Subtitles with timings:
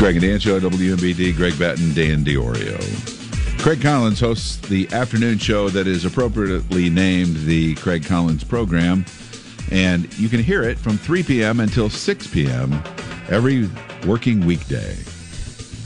[0.00, 2.80] Greg and Dan Show, WMBD, Greg Batten, Dan Diorio.
[3.60, 9.04] Craig Collins hosts the afternoon show that is appropriately named the Craig Collins Program.
[9.70, 11.60] And you can hear it from 3 p.m.
[11.60, 12.82] until 6 p.m.
[13.28, 13.68] every
[14.06, 14.96] working weekday.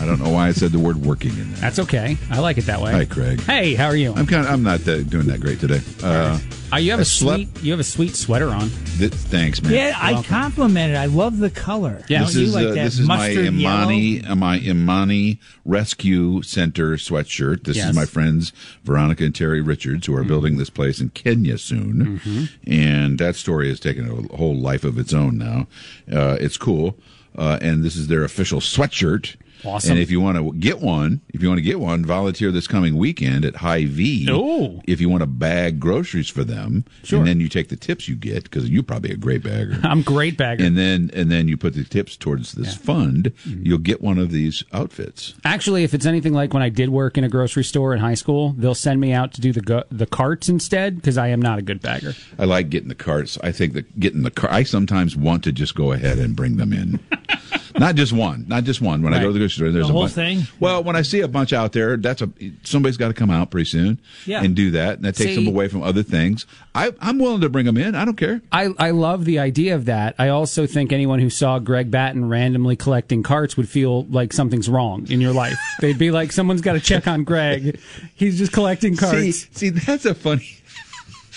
[0.01, 1.61] I don't know why I said the word working in there.
[1.61, 2.19] That's okay.
[2.31, 2.93] I like it that way.
[2.93, 3.41] Hi, Craig.
[3.43, 4.13] Hey, how are you?
[4.15, 5.81] I'm kind of, I'm not that, doing that great today.
[6.03, 6.39] Uh,
[6.73, 8.69] Uh, you have I a slept- sweet you have a sweet sweater on.
[8.99, 9.73] th- thanks, man.
[9.73, 10.97] Yeah, I compliment it.
[10.97, 12.05] I love the color.
[12.09, 12.19] Yeah.
[12.19, 14.33] Don't This you is like uh, that this is my mustard Imani yellow?
[14.33, 17.63] uh, my Imani Rescue Center sweatshirt.
[17.65, 17.91] This Yes.
[17.91, 22.51] is my friends Veronica and Terry Richards who are building this place in Kenya soon,
[22.67, 25.69] and that story has taken a whole life of its own now.
[26.13, 26.99] Uh, it's cool,
[27.39, 29.37] uh, and this is their official sweatshirt.
[29.65, 29.93] Awesome.
[29.93, 32.67] And if you want to get one, if you want to get one, volunteer this
[32.67, 34.29] coming weekend at Hy-Vee.
[34.31, 34.81] Oh.
[34.87, 37.19] If you want to bag groceries for them, Sure.
[37.19, 40.03] and then you take the tips you get because you're probably a great bagger I'm
[40.03, 40.65] great bagger.
[40.65, 43.63] and then and then you put the tips towards this fund, mm-hmm.
[43.65, 45.35] you'll get one of these outfits.
[45.45, 48.15] Actually, if it's anything like when I did work in a grocery store in high
[48.15, 51.41] school, they'll send me out to do the go- the carts instead because I am
[51.41, 52.15] not a good bagger.
[52.39, 53.39] I like getting the carts.
[53.43, 54.51] I think that getting the car.
[54.51, 57.01] I sometimes want to just go ahead and bring them in.
[57.77, 59.03] not just one, not just one.
[59.03, 60.13] When I go to the grocery store, there's The a whole bunch.
[60.15, 60.43] thing?
[60.61, 62.31] Well, when I see a bunch out there, that's a
[62.63, 64.43] somebody's got to come out pretty soon Yeah.
[64.43, 66.47] and do that, and that takes See- them away from other things.
[66.75, 67.95] I, I'm willing to bring them in.
[67.95, 68.41] I don't care.
[68.51, 70.15] I, I love the idea of that.
[70.19, 74.69] I also think anyone who saw Greg Batten randomly collecting carts would feel like something's
[74.69, 75.57] wrong in your life.
[75.81, 77.79] They'd be like, someone's got to check on Greg.
[78.17, 79.47] He's just collecting See, carts.
[79.53, 80.49] see, that's a funny.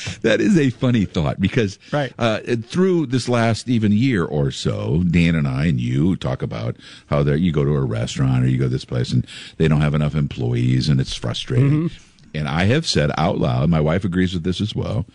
[0.22, 2.14] That is a funny thought because Right.
[2.20, 6.76] uh, through this last even year or so, Dan and I and you talk about
[7.08, 9.26] how there you go to a restaurant or you go to this place and
[9.58, 11.90] they don't have enough employees and it's frustrating.
[12.34, 15.06] And I have said out loud, my wife agrees with this as well,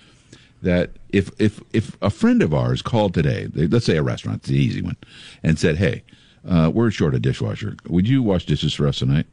[0.63, 4.49] that if if if a friend of ours called today, let's say a restaurant, it's
[4.49, 4.97] the easy one,
[5.43, 6.03] and said, "Hey,
[6.49, 7.77] uh, we're short a dishwasher.
[7.89, 9.27] Would you wash dishes for us tonight?"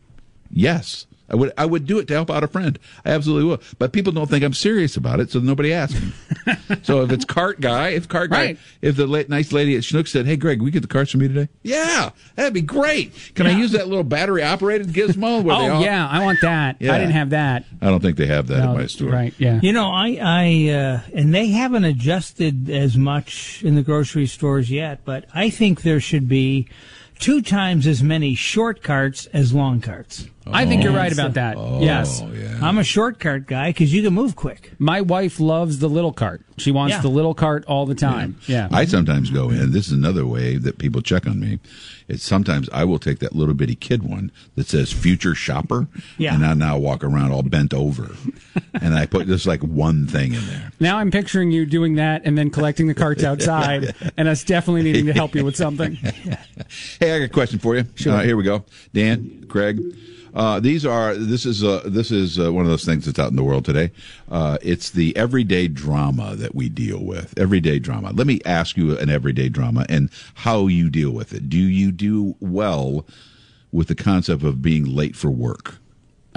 [0.52, 1.06] Yes.
[1.32, 2.80] I would I would do it to help out a friend.
[3.06, 3.62] I absolutely would.
[3.78, 6.12] But people don't think I'm serious about it, so nobody asks me.
[6.84, 8.58] so if it's cart guy, if cart guy, Right.
[8.82, 11.18] if the la- nice lady at Schnucks said, "Hey Greg, we get the carts for
[11.18, 13.14] me today?" Yeah, that'd be great.
[13.36, 15.44] Can I use that little battery operated gizmo?
[15.44, 16.78] Where they Oh all- yeah, I want that.
[16.80, 16.94] Yeah.
[16.94, 17.66] I didn't have that.
[17.82, 19.10] I don't think they have that No, at my store.
[19.12, 19.34] Right?
[19.38, 19.60] Yeah.
[19.62, 24.72] You know, I, I, uh, and they haven't adjusted as much in the grocery stores
[24.72, 26.68] yet, but I think there should be
[27.20, 30.28] two times as many short carts as long carts.
[30.54, 31.58] I think you're right about that.
[31.82, 32.22] yes.
[32.22, 32.48] Oh yeah.
[32.62, 34.74] I'm a short cart guy because you can move quick.
[34.80, 36.42] My wife loves the little cart.
[36.58, 37.02] She wants Yeah.
[37.02, 38.38] the little cart all the time.
[38.48, 38.68] Yeah.
[38.72, 39.72] I sometimes go in.
[39.72, 41.60] This is another way that people check on me.
[42.10, 46.34] It's sometimes I will take that little bitty kid one that says "future shopper," Yeah.
[46.34, 48.16] and I now walk around all bent over,
[48.82, 50.72] and I put just like one thing in there.
[50.80, 54.82] now I'm picturing you doing that and then collecting the carts outside, and us definitely
[54.82, 55.98] needing to help you with something.
[57.00, 57.86] Hey, I got a question for you.
[57.96, 58.14] Sure.
[58.14, 58.64] Uh, here we go.
[58.94, 59.80] Dan, Craig.
[60.34, 63.30] Uh, these are this is uh, this is uh, one of those things that's out
[63.30, 63.92] in the world today.
[64.30, 67.38] Uh, it's the everyday drama that we deal with.
[67.38, 68.12] Everyday drama.
[68.12, 71.50] Let me ask you an everyday drama and how you deal with it.
[71.50, 73.06] Do you do well
[73.72, 75.76] with the concept of being late for work?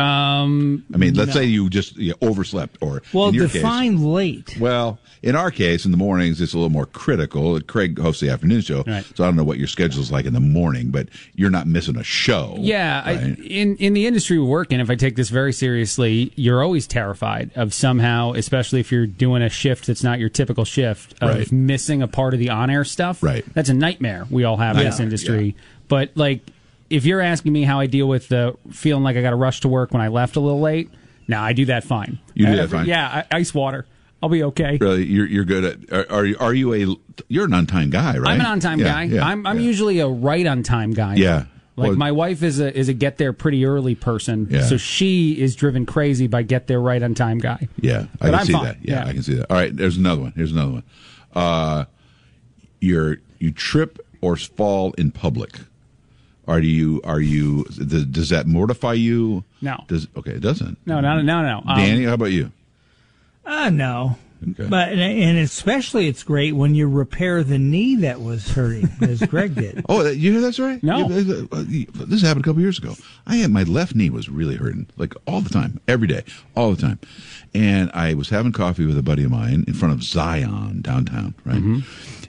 [0.03, 4.03] Um, I mean, let's say you just you overslept, or Well, in your case, define
[4.03, 4.57] late.
[4.59, 7.61] well, in our case, in the mornings, it's a little more critical.
[7.61, 9.05] Craig hosts the afternoon show, Right.
[9.15, 11.97] so I don't know what your schedule's like in the morning, but you're not missing
[11.97, 12.57] a show.
[12.59, 16.33] yeah, I, in in the industry we work in, if I take this very seriously,
[16.37, 20.65] you're always terrified of somehow, especially if you're doing a shift that's not your typical
[20.65, 21.53] shift, of Right.
[21.53, 23.23] missing a part of the on-air stuff.
[23.23, 23.45] Right.
[23.55, 25.57] That's a nightmare we all have in this Yeah, industry.
[25.89, 26.41] But like,
[26.93, 29.61] if you're asking me how I deal with the feeling like I got to rush
[29.61, 30.91] to work when I left a little late,
[31.29, 32.19] now I do that fine.
[32.35, 32.87] You do that fine?
[32.87, 33.87] Yeah, I, ice water.
[34.23, 34.79] I'll be okay.
[34.81, 35.93] really, you're you're good at.
[35.93, 36.97] Are are you, are you a?
[37.29, 38.31] You're an on time guy, right?
[38.33, 39.03] I'm an on-time Yeah, guy.
[39.05, 39.65] yeah, I'm I'm yeah.
[39.67, 41.17] usually a right on time guy.
[41.17, 41.47] Yeah.
[41.75, 44.61] Like Well- my wife is a is a get there pretty early person, Yeah.
[44.63, 47.67] so she is driven crazy by get there right on time guy.
[47.81, 48.65] Yeah, I But can I'm see fine.
[48.65, 48.77] that.
[48.83, 49.09] Yeah, Yeah.
[49.09, 49.51] I can see that.
[49.51, 50.33] All right, there's another one.
[50.37, 50.83] Here's another one.
[51.35, 51.85] Uh,
[52.81, 55.59] you're you trip or fall in public.
[56.49, 57.65] Are you are you?
[57.65, 59.45] Does, does that mortify you?
[59.61, 59.85] No.
[59.87, 60.33] Does okay?
[60.33, 60.79] It doesn't.
[60.87, 61.63] No, no, no, no.
[61.67, 62.51] Um, Danny, how about you?
[63.45, 64.17] Uh, no.
[64.51, 64.67] Okay.
[64.69, 69.55] But and especially it's great when you repair the knee that was hurting, as Greg
[69.57, 69.85] did.
[69.89, 70.83] Oh, you hear that's right.
[70.83, 71.05] No.
[71.05, 72.95] Uh, this happened a couple years ago.
[73.25, 76.25] I had my left knee was really hurting, like all the time, every day,
[76.57, 76.99] all the time.
[77.55, 81.35] And I was having coffee with a buddy of mine in front of Zion downtown,
[81.45, 81.83] right?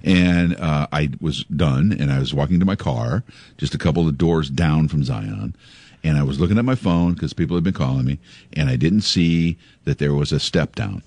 [0.04, 3.24] And uh, I was done, and I was walking to my car,
[3.58, 5.56] just a couple of doors down from Zion.
[6.04, 8.20] And I was looking at my phone because people had been calling me,
[8.52, 11.04] and I didn't see that there was a step down.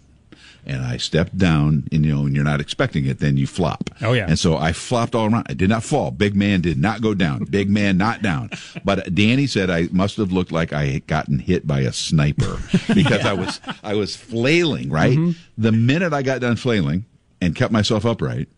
[0.69, 1.85] and I stepped down.
[1.93, 3.91] And you know, when you're not expecting it, then you flop.
[4.03, 4.27] Oh, yeah.
[4.27, 5.47] And so I flopped all around.
[5.49, 6.11] I did not fall.
[6.11, 7.45] Big man did not go down.
[7.45, 8.51] Big man not down.
[8.85, 12.59] But Danny said I must have looked like I had gotten hit by a sniper
[12.95, 14.89] because I was I was flailing.
[14.91, 15.17] Right.
[15.17, 15.39] Mm-hmm.
[15.57, 17.05] The minute I got done flailing
[17.41, 18.49] and kept myself upright,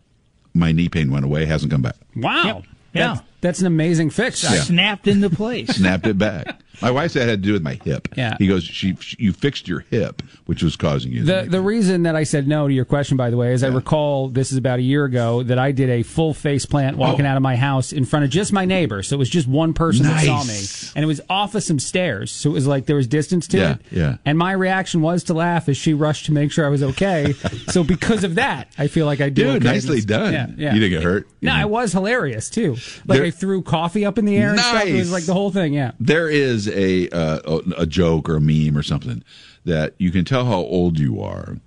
[0.53, 1.45] my knee pain went away.
[1.45, 1.95] Hasn't come back.
[2.15, 2.43] Wow.
[2.45, 2.63] Yep.
[2.93, 3.07] Yeah.
[3.13, 4.43] That's, that's an amazing fix.
[4.43, 4.61] Yeah.
[4.61, 5.69] Snapped into place.
[5.77, 6.61] Snapped it back.
[6.81, 8.07] My wife said it had to do with my hip.
[8.15, 8.37] Yeah.
[8.39, 11.23] He goes, she, she you fixed your hip, which was causing you.
[11.25, 13.67] The the reason that I said no to your question, by the way, is I
[13.67, 17.25] recall this is about a year ago that I did a full face plant walking
[17.25, 17.29] Oh.
[17.29, 19.03] out of my house in front of just my neighbor.
[19.03, 21.79] So it was just one person that saw me, and it was off of some
[21.79, 22.31] stairs.
[22.31, 23.81] So it was like there was distance to Yeah, it.
[23.91, 24.17] yeah.
[24.23, 27.33] And my reaction was to laugh as she rushed to make sure I was okay.
[27.67, 29.35] so because of that, I feel like I did.
[29.35, 30.31] Dude, okay nicely done.
[30.31, 30.73] Yeah, yeah.
[30.73, 31.27] You didn't get hurt.
[31.41, 32.77] No, You it was hilarious too.
[33.05, 34.85] Like There- I threw coffee up in the air and stuff.
[34.85, 35.11] It was Nice.
[35.13, 35.73] like the whole thing.
[35.73, 35.91] Yeah.
[35.99, 39.23] There is a, uh, a a joke or a meme or something
[39.65, 41.57] that you can tell how old you are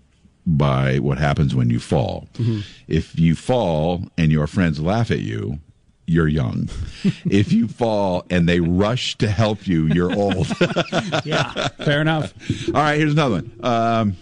[0.46, 2.28] by what happens when you fall.
[2.34, 2.60] Mm-hmm.
[2.88, 5.60] If you fall and your friends laugh at you,
[6.06, 6.68] you're young.
[7.24, 10.48] if you fall and they rush to help you, you're old.
[11.24, 11.68] Yeah.
[11.84, 12.34] Fair enough.
[12.68, 13.52] All right, here's another one.
[13.62, 14.16] Um,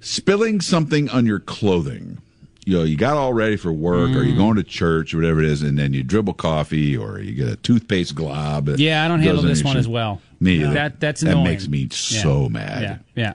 [0.00, 2.18] spilling something on your clothing.
[2.66, 4.26] You know, you got all ready for work, or Mm.
[4.26, 7.32] you're going to church, or whatever it is, and then you dribble coffee, or you
[7.32, 8.68] get a toothpaste glob.
[8.76, 9.80] Yeah, I don't handle this one shirt.
[9.80, 10.20] as well.
[10.40, 10.74] Me either.
[10.74, 11.88] That that's that makes me Yeah.
[12.22, 12.82] so mad.
[12.82, 12.98] Yeah.
[13.14, 13.32] Yeah.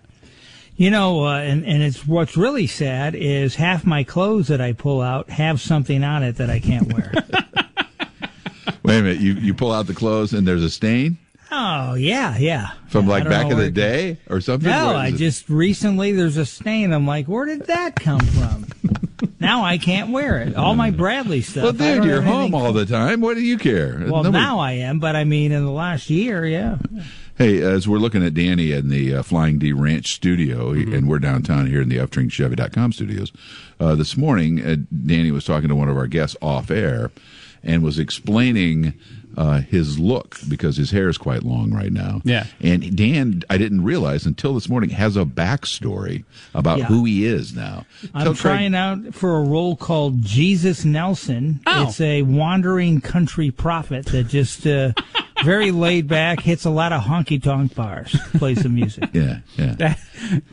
[0.76, 4.74] You know, uh, and and it's what's really sad is half my clothes that I
[4.74, 7.14] pull out have something on it that I can't wear.
[8.84, 11.18] Wait a minute, you you pull out the clothes and there's a stain
[11.52, 12.70] oh yeah, yeah.
[12.90, 14.70] from like back in the day or something.
[14.70, 15.18] No, I is it?
[15.18, 16.92] just recently there's a stain.
[16.92, 18.66] I'm like, where did that come from?
[19.52, 20.56] now I can't wear it.
[20.56, 21.64] All my Bradley stuff.
[21.64, 23.20] Well, dude, you're home anything- all the time.
[23.22, 23.98] What do you care?
[24.08, 26.78] Well, Nobody- now I am, but I mean, in the last year, yeah.
[27.38, 30.94] Hey, as we're looking at Danny in the uh, Flying D Ranch studio, Mm-hmm.
[30.94, 33.32] and we're downtown here in the UftringChevy.com studios,
[33.80, 34.76] uh, this morning, uh,
[35.06, 37.12] Danny was talking to one of our guests off air
[37.64, 38.94] and was explaining
[39.38, 42.22] uh, his look because his hair is quite long right now.
[42.24, 42.46] Yeah.
[42.60, 46.24] And Dan, I didn't realize until this morning, has a backstory
[46.54, 46.86] about Yeah.
[46.86, 47.86] who he is now.
[48.14, 51.60] I'm Tell Craig- trying out for a role called Jesus Nelson.
[51.66, 51.88] Oh.
[51.88, 54.92] It's a wandering country prophet that just uh,
[55.44, 59.10] very laid back, hits a lot of honky tonk bars, plays some music.
[59.14, 59.74] Yeah, yeah.
[59.76, 60.00] That,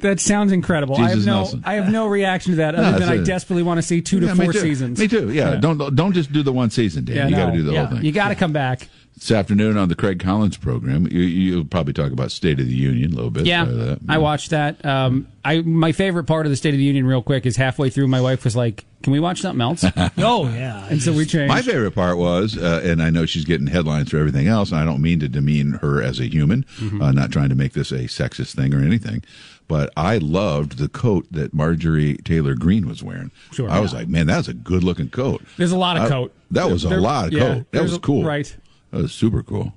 [0.00, 0.96] that sounds incredible.
[0.96, 1.62] I have no, Nelson.
[1.64, 4.20] I have no reaction to that other No, than I desperately want to see two
[4.20, 4.58] to Yeah, me four too.
[4.60, 4.98] seasons.
[4.98, 5.30] Me too.
[5.32, 5.56] Yeah.
[5.56, 7.16] Don't don't just do the one season, Dan.
[7.16, 7.86] Yeah, you got to do the Yeah.
[7.86, 8.04] whole thing.
[8.04, 8.88] You got to come back.
[9.18, 11.06] This afternoon on the Craig Collins program.
[11.10, 13.46] You, you'll probably talk about State of the Union a little bit.
[13.46, 14.84] Yeah, Uh, that- I watched that.
[14.84, 17.90] Um, I my favorite part of the State of the Union, real quick, is halfway
[17.90, 18.08] through.
[18.08, 19.84] My wife was like, "Can we watch something else?"
[20.18, 20.86] Oh, yeah.
[20.90, 21.48] and so we changed.
[21.48, 24.80] My favorite part was, uh, and I know she's getting headlines for everything else, and
[24.80, 27.00] I don't mean to demean her as a human, Mm-hmm.
[27.02, 29.22] uh, not trying to make this a sexist thing or anything,
[29.68, 33.30] but I loved the coat that Marjorie Taylor Greene was wearing.
[33.52, 35.42] Sure, I was like, man, that's a good looking coat.
[35.56, 36.34] There's a lot of I- coat.
[36.50, 37.54] That was a lot of yeah, coat.
[37.58, 38.24] That there's was a- cool.
[38.24, 38.54] right.
[38.90, 39.72] That was super cool.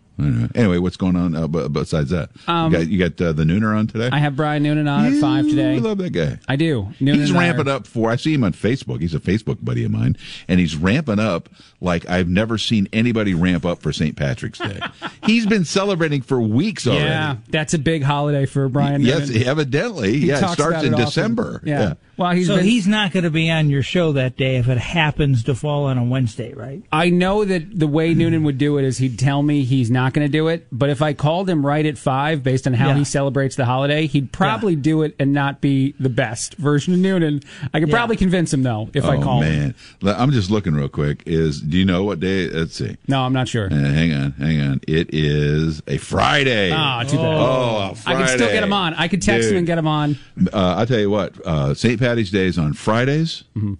[0.54, 2.30] Anyway, what's going on uh, b- besides that?
[2.48, 4.06] you got, you got uh, the Nooner on today?
[4.06, 5.74] Um, I have Brian Noonan on at five today.
[5.74, 6.38] I love that guy.
[6.48, 6.90] I do.
[7.00, 8.12] Noonan He's ramping are- up for.
[8.12, 9.02] I see him on Facebook.
[9.02, 10.16] He's a Facebook buddy of mine,
[10.48, 11.50] and he's ramping up
[11.80, 14.16] like I've never seen anybody ramp up for St.
[14.16, 14.80] Patrick's Day.
[15.25, 17.06] he's been celebrating for weeks already.
[17.06, 19.02] Yeah, that's a big holiday for Brian.
[19.02, 19.48] Yes, Noonan.
[19.48, 20.19] evidently.
[20.19, 21.06] He yeah, it starts in it often.
[21.06, 21.62] December.
[21.66, 21.94] Yeah.
[22.21, 24.68] Well, he's so been, he's not going to be on your show that day if
[24.69, 26.83] it happens to fall on a Wednesday, right?
[26.91, 30.13] I know that the way Noonan would do it is he'd tell me he's not
[30.13, 32.89] going to do it, but if I called him right at five based on how
[32.89, 32.96] Yeah.
[32.98, 37.00] he celebrates the holiday, he'd probably do it and not be the best version of
[37.00, 37.41] Noonan.
[37.74, 37.96] I could Yeah.
[37.96, 39.60] probably convince him though if I oh call him.
[39.60, 41.24] man, Le- I'm just looking real quick.
[41.25, 42.50] Is do you know what day?
[42.50, 42.98] Let's see.
[43.07, 43.65] No, I'm not sure.
[43.65, 44.81] Uh, hang on, hang on.
[44.88, 46.72] It is a Friday.
[46.72, 47.25] Ah, too bad.
[47.25, 48.19] Oh, a I Friday.
[48.19, 48.93] can still get him on.
[48.93, 50.17] I could text him and get him on.
[50.53, 52.00] Uh, I'll tell you what, uh, St.
[52.00, 53.74] Patty's Day is on Fridays, Mm-hmm.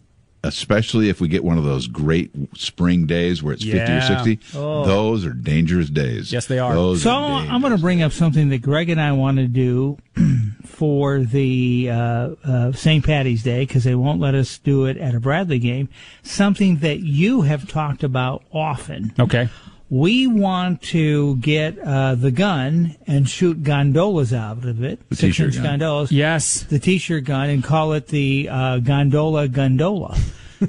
[0.44, 4.08] especially if we get one of those great spring days where it's 50 or Yeah.
[4.24, 4.40] 60.
[4.54, 6.32] Those are dangerous days.
[6.34, 6.74] Yes, they are.
[6.74, 9.48] Those So are I'm going to bring up something that Greg and I want to
[9.48, 9.98] do
[10.66, 13.06] for the uh, uh, St.
[13.06, 15.90] Patty's Day because they won't let us do it at a Bradley game.
[16.24, 19.14] Something that you have talked about often.
[19.20, 19.50] Okay.
[19.92, 25.02] We want to get uh, the gun and shoot gondolas out of it.
[25.10, 25.64] The six-inch t-shirt gun.
[25.80, 26.14] gondolas.
[26.14, 26.64] Yes.
[26.64, 30.18] The t-shirt gun and call it the uh, gondola gondola.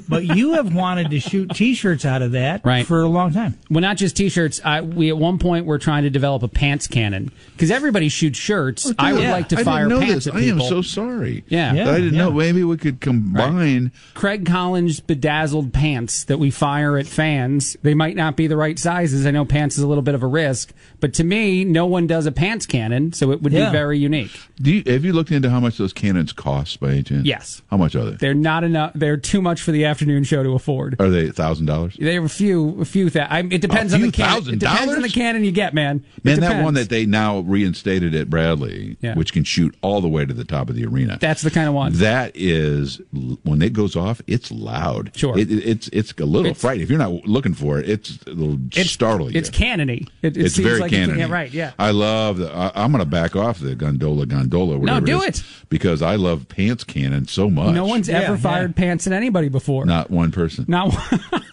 [0.09, 2.85] But you have wanted to shoot T-shirts out of that Right.
[2.85, 3.57] for a long time.
[3.69, 4.61] Well, not just t-shirts.
[4.63, 8.37] I, we at one point were trying to develop a pants cannon because everybody shoots
[8.39, 8.85] shirts.
[8.89, 9.31] Oh, I would yeah.
[9.31, 10.33] like to I fire didn't know pants this.
[10.35, 11.43] at I am so sorry.
[11.47, 11.73] Yeah.
[11.73, 11.91] Yeah.
[11.91, 12.31] I didn't know.
[12.31, 13.91] Maybe we could combine.
[14.13, 17.75] Craig Collins bedazzled pants that we fire at fans.
[17.81, 19.25] They might not be the right sizes.
[19.25, 22.07] I know pants is a little bit of a risk, but to me, no one
[22.07, 23.69] does a pants cannon, so it would Yeah.
[23.69, 24.31] be very unique.
[24.61, 27.25] Do you, have you looked into how much those cannons cost by any chance?
[27.25, 27.61] Yes.
[27.69, 28.15] How much are they?
[28.17, 28.91] They're not enough.
[28.95, 30.95] They're too much for the afternoon show to afford.
[30.99, 31.95] Are they thousand dollars?
[31.99, 33.09] They have a few, a few.
[33.09, 34.33] Th- I, it depends A on the few cannon.
[34.35, 36.03] thousand It depends on the cannon you get, man.
[36.17, 39.15] It Man, that one that they now reinstated at Bradley, Yeah.
[39.15, 41.17] which can shoot all the way to the top of the arena.
[41.19, 41.93] That's the kind of one.
[41.93, 43.01] That is
[43.43, 45.11] when it goes off, it's loud.
[45.15, 45.37] Sure.
[45.37, 46.83] it, it- it's it's a little It's- frightening.
[46.83, 49.37] If you're not looking for it, it's it'll it's startle you.
[49.37, 50.07] It's cannony.
[50.21, 51.51] It, it it's seems very like it yeah, right.
[51.51, 51.71] Yeah.
[51.79, 52.53] I love the.
[52.53, 54.77] I, I'm going to back off the gondola gondola.
[54.77, 55.45] Whatever do is, it.
[55.69, 57.73] because I love pants cannon so much.
[57.73, 58.39] no one's Yeah, ever yeah.
[58.39, 59.72] fired pants at anybody before.
[59.85, 60.65] Not one person.
[60.67, 61.43] Not one.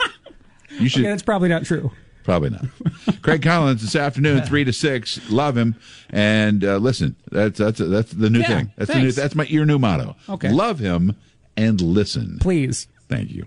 [0.78, 1.90] You should okay, that's probably not true.
[2.24, 2.64] Probably not.
[3.22, 5.30] Craig Collins this afternoon, three to six.
[5.30, 5.74] Love him,
[6.10, 7.16] and uh, listen.
[7.30, 8.72] That's that's that's the new Yeah, thing.
[8.76, 9.12] That's the new.
[9.12, 10.16] That's my your new motto.
[10.28, 10.50] Okay.
[10.50, 11.16] Love him
[11.56, 12.38] and listen.
[12.40, 12.86] Please.
[13.08, 13.46] Thank you.